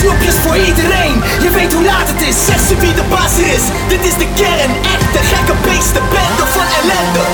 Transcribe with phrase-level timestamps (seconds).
[0.00, 1.16] snoepjes voor iedereen.
[1.44, 3.64] Je weet hoe laat het is, zesje wie de baas is.
[3.88, 7.24] Dit is de kern, Echt de gekke beesten, bende van ellende.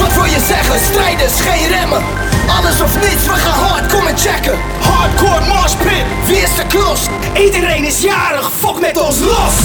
[0.00, 2.04] Wat wil je zeggen, strijders, geen remmen.
[2.56, 3.86] Alles of niets, we gaan hard.
[3.92, 4.58] Komen checken.
[4.80, 7.00] Hardcore marspit, wie is de klos?
[7.46, 9.56] Iedereen is jarig, fuck met ons los.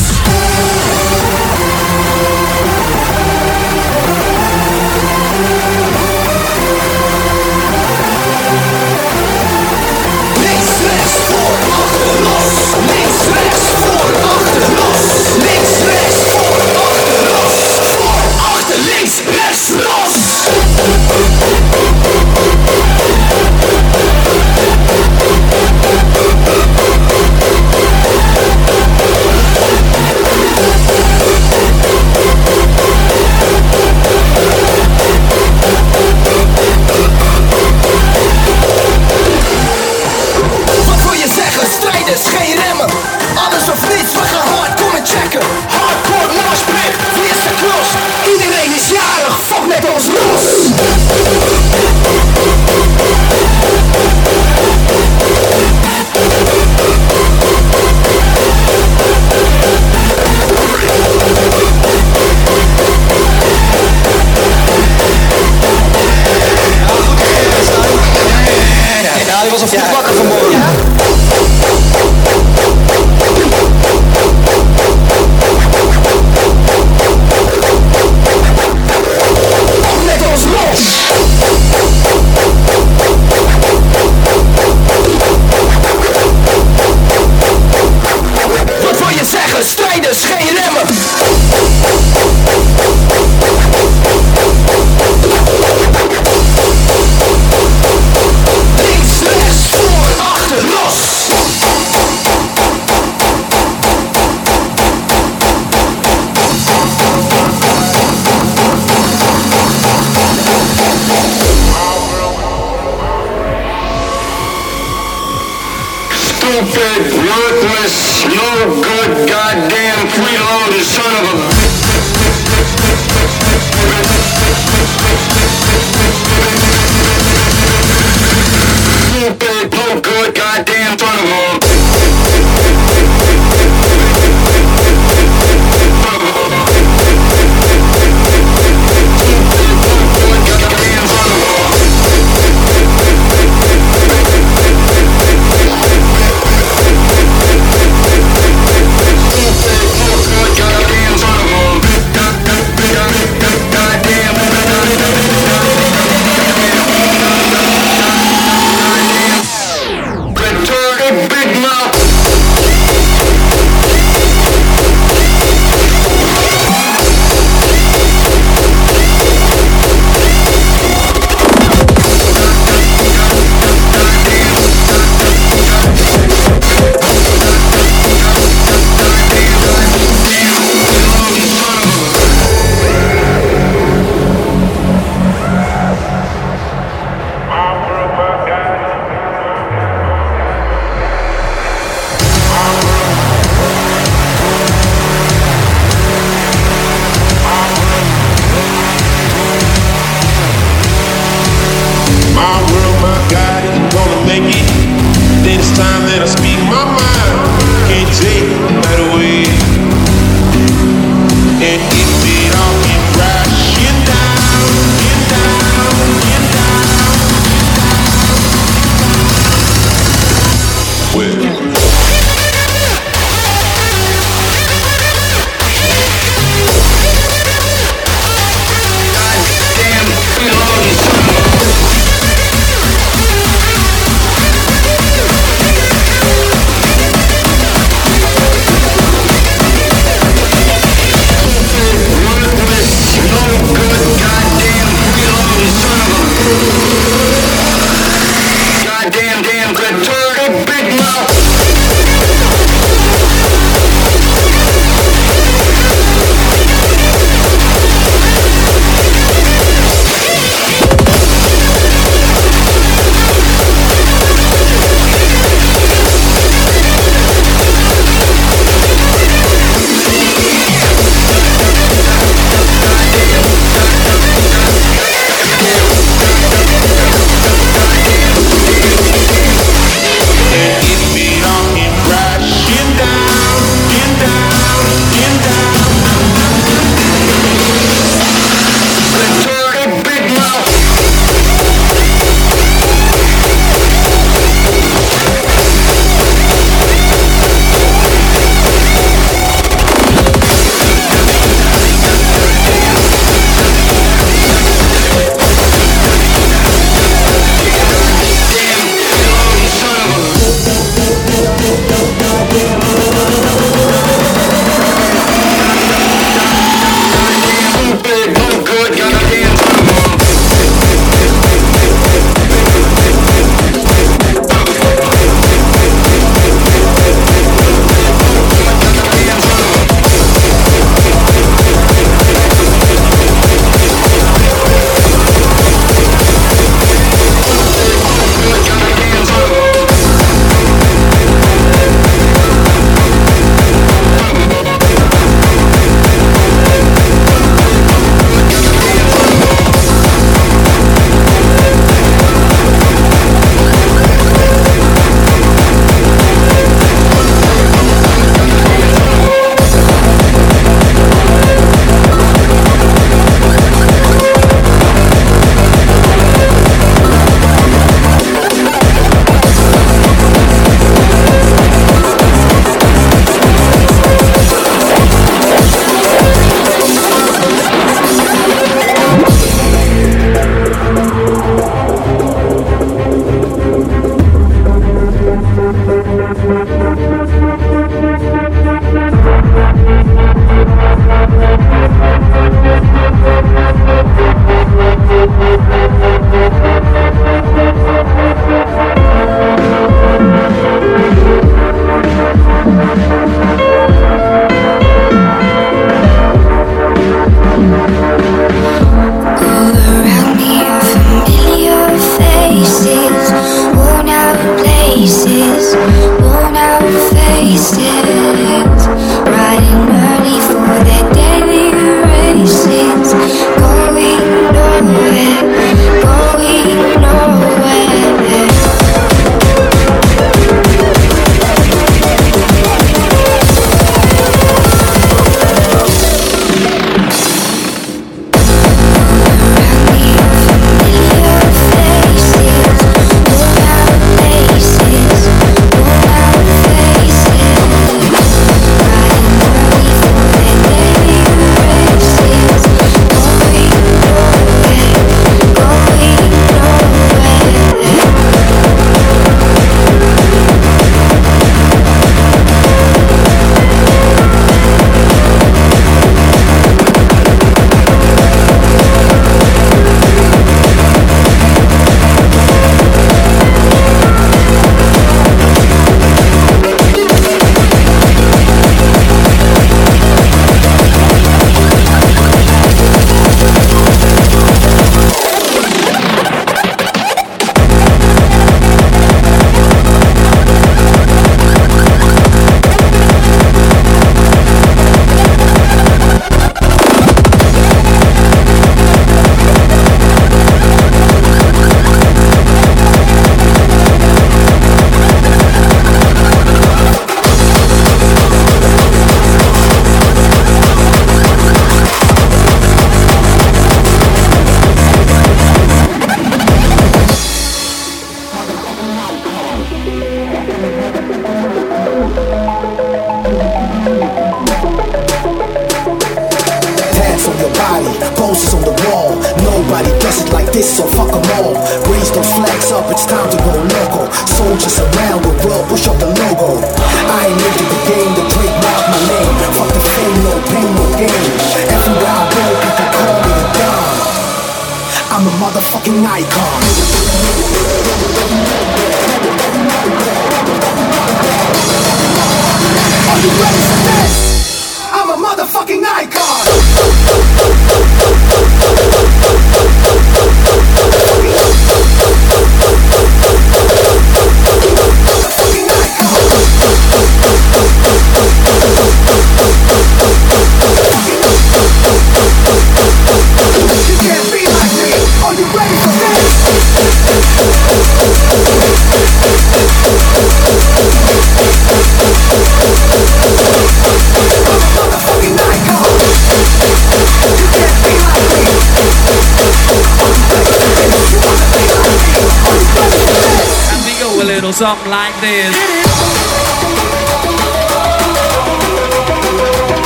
[19.31, 19.90] Let's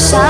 [0.00, 0.29] shine.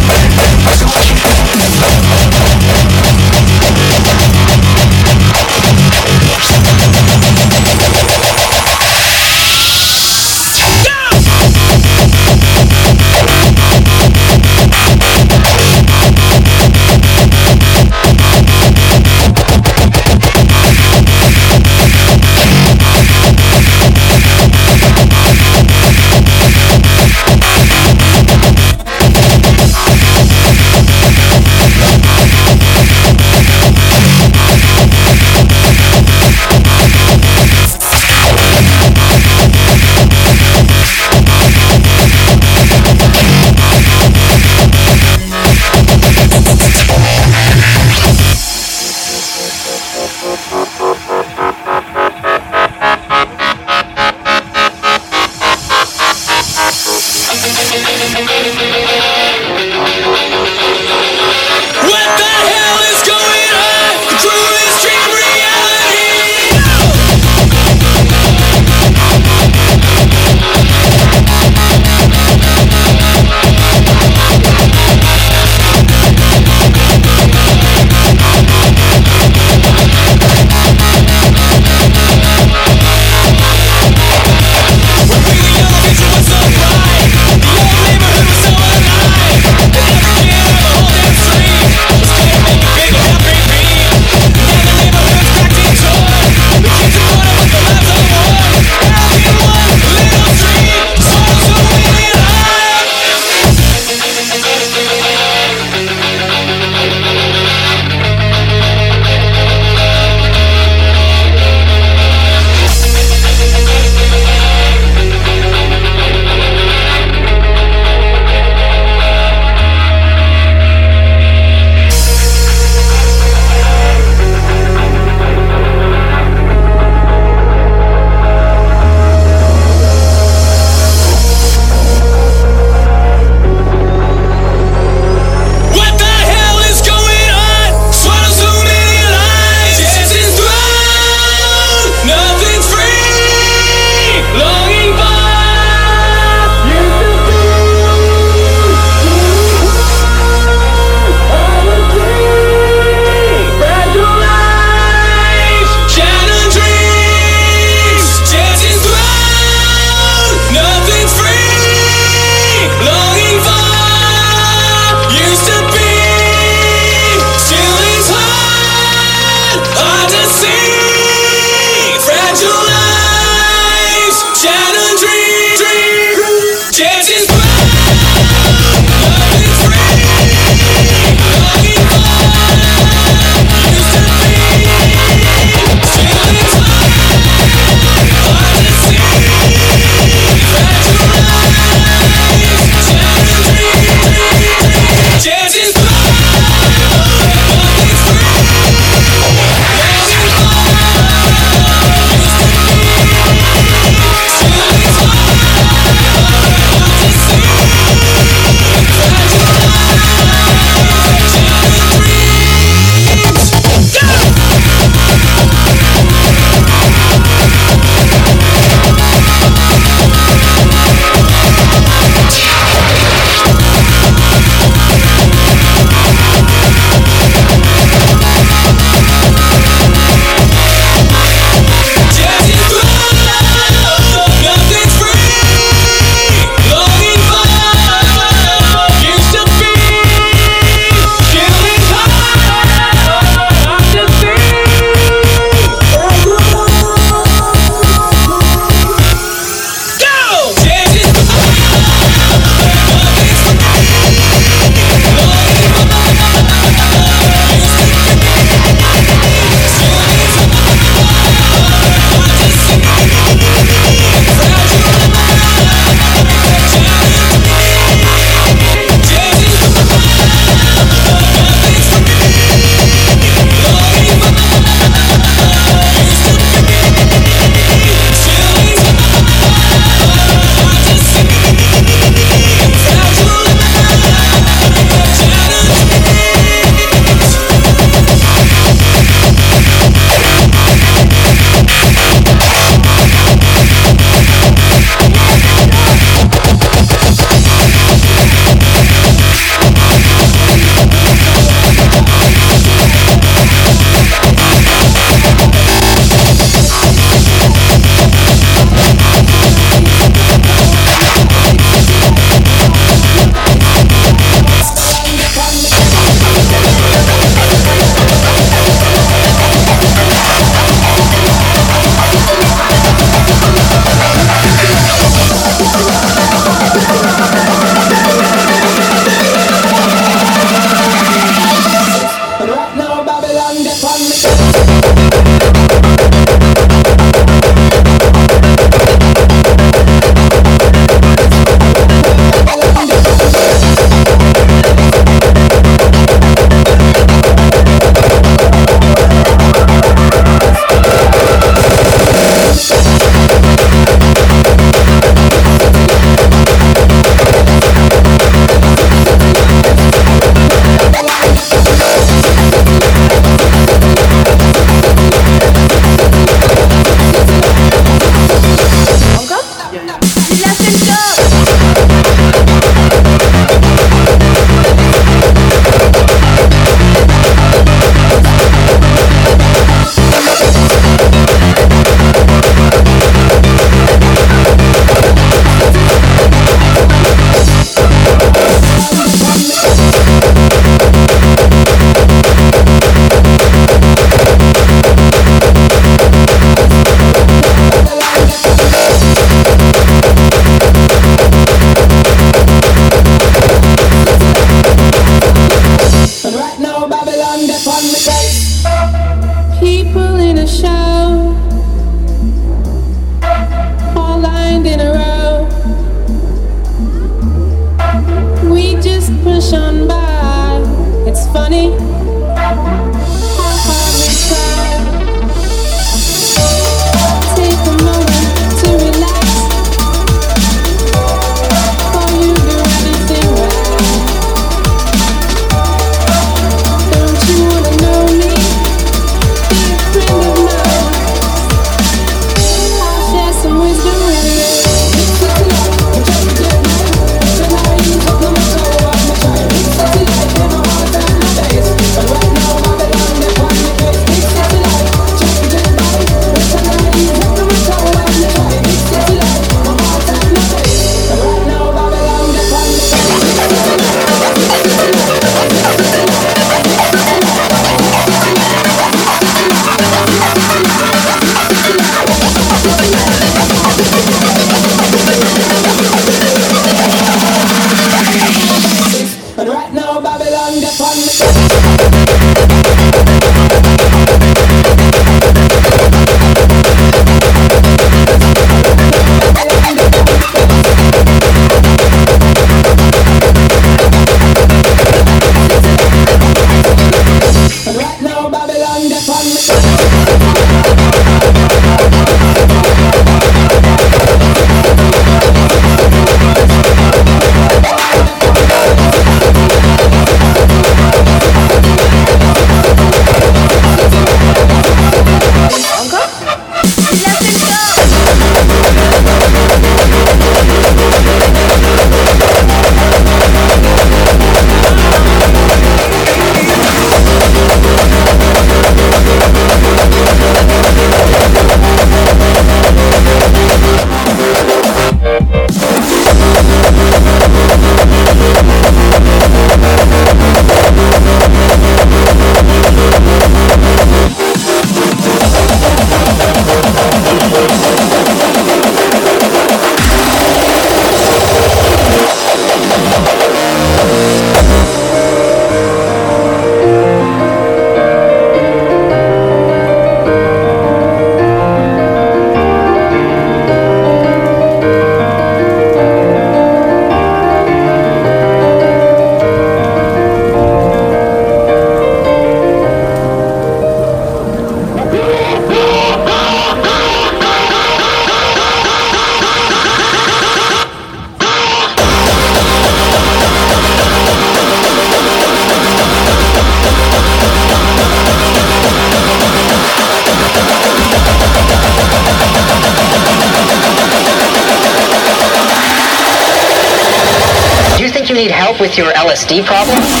[598.61, 600.00] With your LSD problem?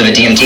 [0.00, 0.43] involved in a DMT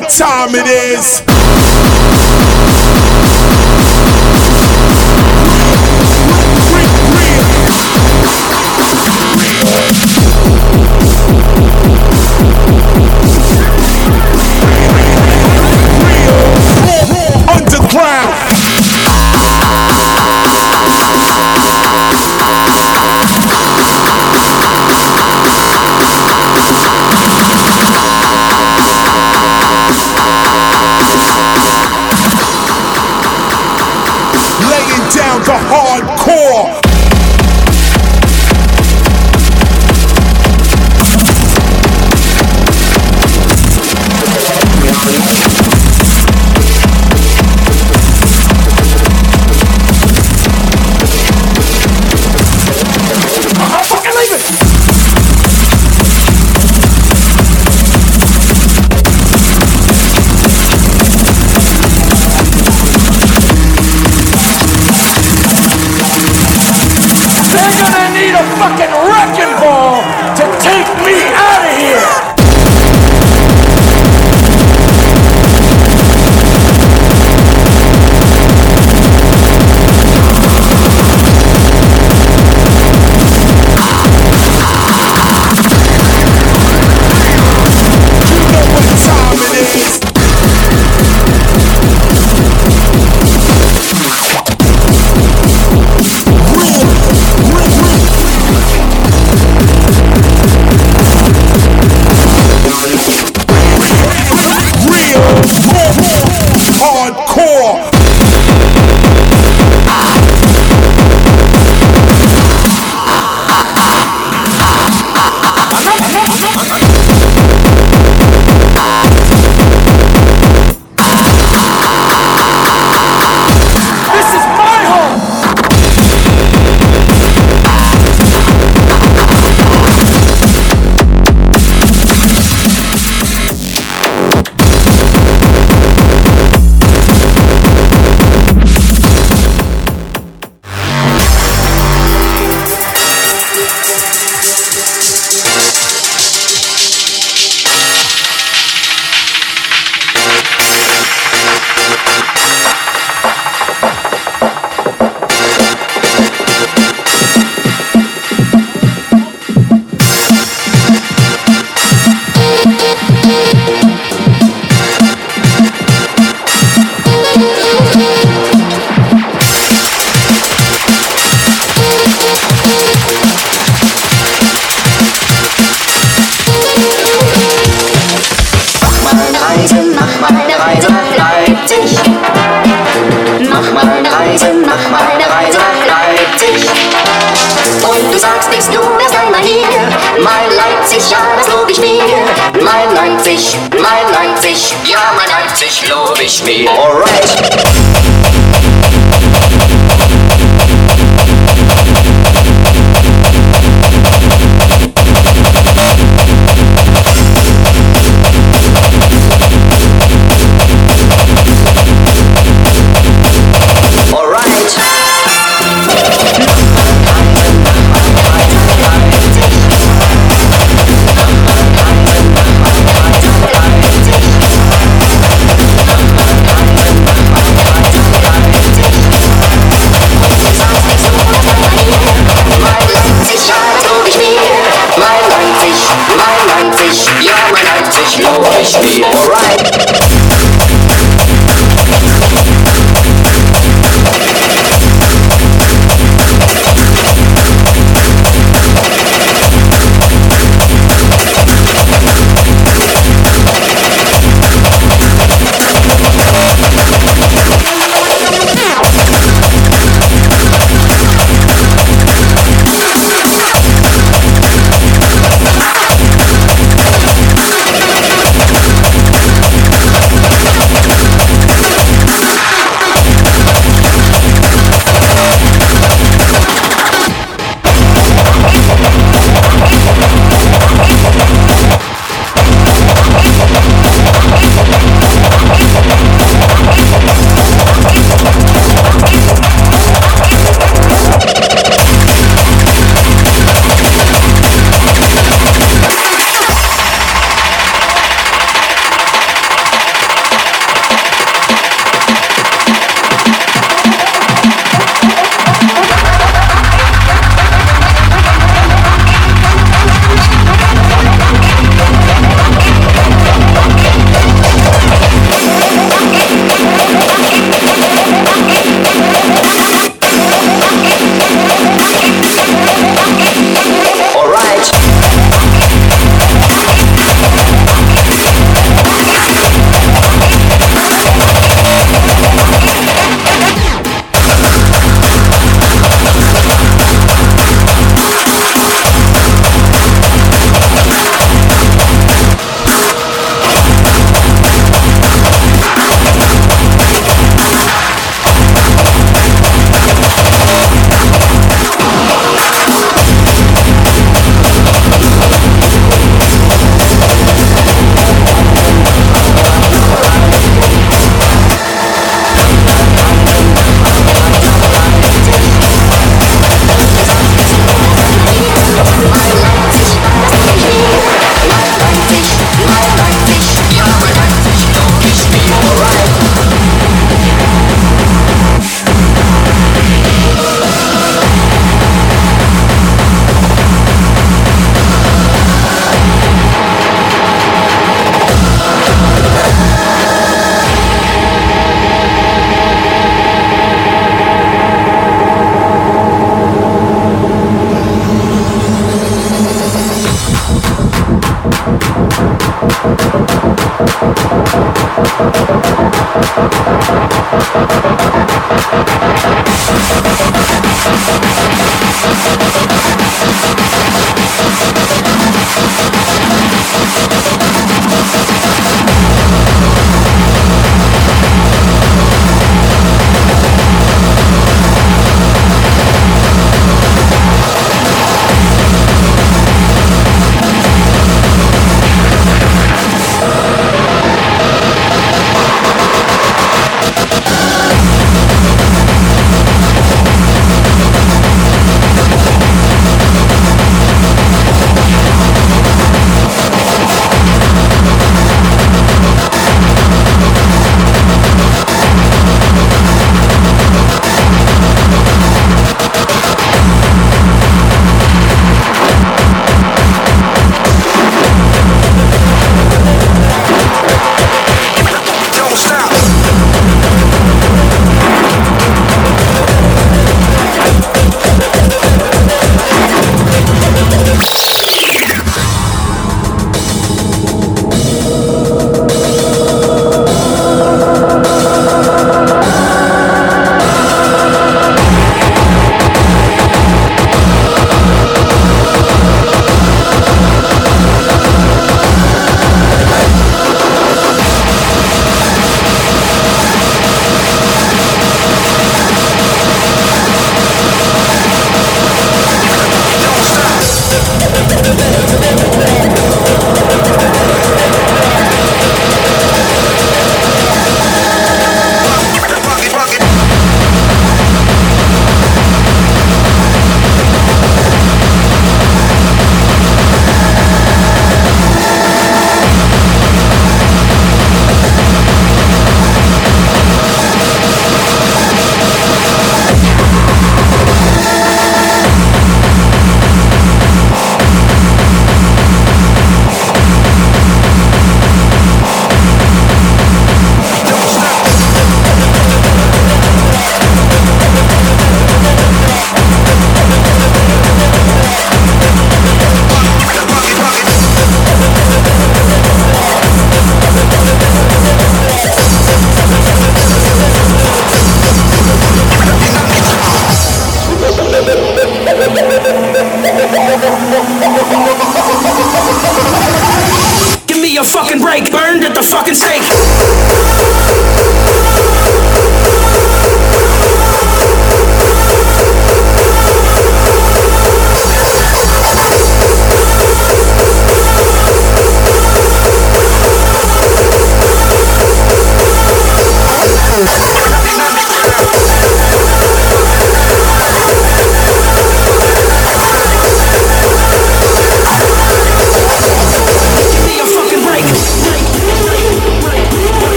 [0.00, 1.22] what time it is.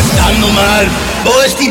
[0.00, 0.88] We staan nog maar.
[1.24, 1.70] Waar is die.